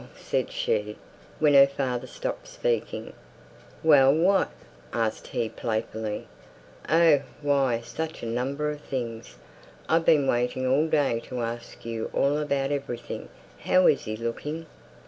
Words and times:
"Well!" 0.01 0.09
said 0.15 0.51
she, 0.51 0.95
when 1.37 1.53
her 1.53 1.67
father 1.67 2.07
stopped 2.07 2.47
speaking. 2.47 3.13
"Well! 3.83 4.11
what?" 4.11 4.49
asked 4.91 5.27
he, 5.27 5.47
playfully. 5.47 6.25
"Oh! 6.89 7.21
why, 7.43 7.81
such 7.81 8.23
a 8.23 8.25
number 8.25 8.71
of 8.71 8.81
things. 8.81 9.35
I've 9.87 10.05
been 10.05 10.25
waiting 10.25 10.65
all 10.65 10.87
day 10.87 11.19
to 11.25 11.43
ask 11.43 11.85
you 11.85 12.09
all 12.15 12.39
about 12.39 12.71
everything. 12.71 13.29
How 13.59 13.85
is 13.85 14.05
he 14.05 14.17
looking?" 14.17 14.65